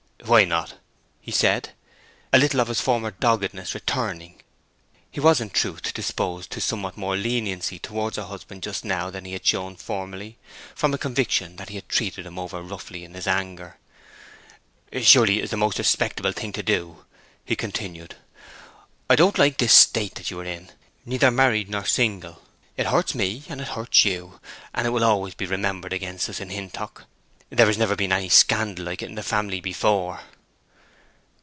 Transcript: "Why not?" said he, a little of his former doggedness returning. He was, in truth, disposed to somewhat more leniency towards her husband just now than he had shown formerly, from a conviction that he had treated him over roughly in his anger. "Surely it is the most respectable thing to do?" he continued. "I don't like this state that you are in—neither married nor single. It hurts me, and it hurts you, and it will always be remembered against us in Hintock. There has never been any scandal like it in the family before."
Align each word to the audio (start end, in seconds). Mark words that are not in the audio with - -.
"Why 0.27 0.45
not?" 0.45 0.75
said 1.29 1.65
he, 1.69 2.31
a 2.31 2.37
little 2.37 2.61
of 2.61 2.67
his 2.69 2.79
former 2.79 3.09
doggedness 3.11 3.73
returning. 3.73 4.41
He 5.09 5.19
was, 5.19 5.41
in 5.41 5.49
truth, 5.49 5.93
disposed 5.95 6.51
to 6.51 6.61
somewhat 6.61 6.95
more 6.95 7.17
leniency 7.17 7.79
towards 7.79 8.15
her 8.17 8.23
husband 8.23 8.61
just 8.63 8.85
now 8.85 9.09
than 9.09 9.25
he 9.25 9.33
had 9.33 9.45
shown 9.45 9.75
formerly, 9.75 10.37
from 10.75 10.93
a 10.93 10.97
conviction 10.99 11.55
that 11.57 11.67
he 11.69 11.75
had 11.75 11.89
treated 11.89 12.25
him 12.27 12.37
over 12.39 12.61
roughly 12.61 13.03
in 13.03 13.13
his 13.15 13.25
anger. 13.27 13.77
"Surely 14.93 15.39
it 15.39 15.45
is 15.45 15.49
the 15.49 15.57
most 15.57 15.79
respectable 15.79 16.31
thing 16.31 16.53
to 16.53 16.63
do?" 16.63 17.03
he 17.43 17.55
continued. 17.55 18.15
"I 19.09 19.15
don't 19.15 19.39
like 19.39 19.57
this 19.57 19.73
state 19.73 20.15
that 20.15 20.29
you 20.31 20.39
are 20.39 20.45
in—neither 20.45 21.31
married 21.31 21.67
nor 21.69 21.83
single. 21.83 22.43
It 22.77 22.85
hurts 22.85 23.15
me, 23.15 23.43
and 23.49 23.59
it 23.59 23.69
hurts 23.69 24.05
you, 24.05 24.39
and 24.73 24.85
it 24.87 24.91
will 24.91 25.03
always 25.03 25.33
be 25.33 25.45
remembered 25.47 25.91
against 25.93 26.29
us 26.29 26.39
in 26.39 26.51
Hintock. 26.51 27.05
There 27.53 27.65
has 27.67 27.77
never 27.77 27.97
been 27.97 28.13
any 28.13 28.29
scandal 28.29 28.85
like 28.85 29.01
it 29.01 29.09
in 29.09 29.15
the 29.15 29.23
family 29.23 29.59
before." 29.59 30.21